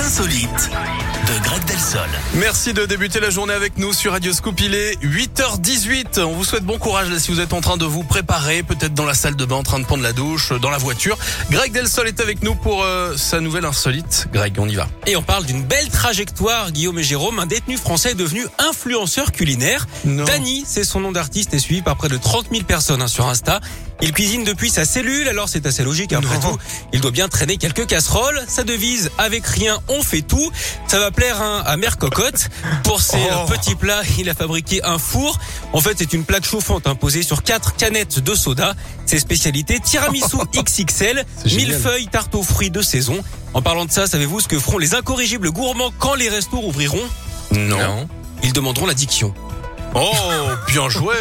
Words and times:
insolites 0.00 0.70
de 1.26 1.44
Greg 1.44 1.64
Delsol. 1.66 2.08
Merci 2.34 2.72
de 2.72 2.86
débuter 2.86 3.20
la 3.20 3.30
journée 3.30 3.52
avec 3.52 3.76
nous 3.78 3.92
sur 3.92 4.12
Radio 4.12 4.32
Scoop. 4.32 4.60
Il 4.60 4.74
est 4.74 4.96
8h18. 5.02 6.20
On 6.20 6.32
vous 6.32 6.44
souhaite 6.44 6.64
bon 6.64 6.78
courage 6.78 7.10
là, 7.10 7.18
si 7.18 7.30
vous 7.30 7.40
êtes 7.40 7.52
en 7.52 7.60
train 7.60 7.76
de 7.76 7.84
vous 7.84 8.02
préparer, 8.02 8.62
peut-être 8.62 8.94
dans 8.94 9.04
la 9.04 9.14
salle 9.14 9.36
de 9.36 9.44
bain, 9.44 9.56
en 9.56 9.62
train 9.62 9.78
de 9.80 9.84
prendre 9.84 10.02
la 10.02 10.12
douche, 10.12 10.52
dans 10.52 10.70
la 10.70 10.78
voiture. 10.78 11.18
Greg 11.50 11.72
Delsol 11.72 12.08
est 12.08 12.20
avec 12.20 12.42
nous 12.42 12.54
pour 12.54 12.82
euh, 12.84 13.16
sa 13.16 13.40
nouvelle 13.40 13.64
insolite. 13.64 14.28
Greg, 14.32 14.54
on 14.58 14.68
y 14.68 14.74
va. 14.74 14.88
Et 15.06 15.16
on 15.16 15.22
parle 15.22 15.44
d'une 15.44 15.62
belle 15.62 15.88
trajectoire, 15.88 16.70
Guillaume 16.72 16.98
et 16.98 17.02
Jérôme. 17.04 17.38
Un 17.38 17.46
détenu 17.46 17.76
français 17.76 18.12
est 18.12 18.16
devenu 18.16 18.46
influenceur 18.58 19.30
culinaire. 19.32 19.86
Non. 20.04 20.24
Dany, 20.24 20.64
c'est 20.66 20.84
son 20.84 21.00
nom 21.00 21.12
d'artiste, 21.12 21.54
est 21.54 21.58
suivi 21.58 21.82
par 21.82 21.96
près 21.96 22.08
de 22.08 22.16
30 22.16 22.46
000 22.50 22.64
personnes 22.64 23.02
hein, 23.02 23.08
sur 23.08 23.26
Insta. 23.28 23.60
Il 24.04 24.10
cuisine 24.12 24.42
depuis 24.42 24.68
sa 24.68 24.84
cellule, 24.84 25.28
alors 25.28 25.48
c'est 25.48 25.64
assez 25.64 25.84
logique 25.84 26.12
après 26.12 26.34
Non. 26.40 26.52
tout. 26.52 26.58
Il 26.92 27.00
doit 27.00 27.12
bien 27.12 27.28
traîner 27.28 27.56
quelques 27.56 27.86
casseroles. 27.86 28.42
Sa 28.48 28.64
devise, 28.64 29.12
avec 29.16 29.46
rien, 29.46 29.78
on 29.88 30.02
fait 30.02 30.22
tout. 30.22 30.50
Ça 30.88 30.98
va 30.98 31.10
plaire 31.10 31.40
hein, 31.40 31.62
à 31.66 31.76
Mère 31.76 31.98
Cocotte. 31.98 32.48
Pour 32.84 33.00
ses 33.00 33.16
Oh. 33.30 33.34
euh, 33.48 33.54
petits 33.56 33.74
plats, 33.74 34.02
il 34.18 34.28
a 34.28 34.34
fabriqué 34.34 34.82
un 34.84 34.98
four. 34.98 35.38
En 35.72 35.80
fait, 35.80 35.94
c'est 35.98 36.12
une 36.12 36.24
plaque 36.24 36.44
chauffante 36.44 36.86
hein, 36.86 36.94
posée 36.94 37.22
sur 37.22 37.42
quatre 37.42 37.74
canettes 37.76 38.18
de 38.20 38.34
soda. 38.34 38.74
Ses 39.06 39.18
spécialités, 39.18 39.80
tiramisu 39.80 40.36
XXL, 40.54 41.24
millefeuilles, 41.46 42.08
tarte 42.08 42.34
aux 42.34 42.42
fruits 42.42 42.70
de 42.70 42.82
saison. 42.82 43.22
En 43.54 43.62
parlant 43.62 43.84
de 43.84 43.90
ça, 43.92 44.06
savez-vous 44.06 44.40
ce 44.40 44.48
que 44.48 44.58
feront 44.58 44.78
les 44.78 44.94
incorrigibles 44.94 45.50
gourmands 45.50 45.92
quand 45.98 46.14
les 46.14 46.28
restos 46.28 46.58
ouvriront? 46.62 47.02
Non. 47.52 48.08
Ils 48.42 48.52
demanderont 48.52 48.86
l'addiction. 48.86 49.34
Oh, 49.94 50.10
bien 50.68 50.88
joué. 50.88 51.14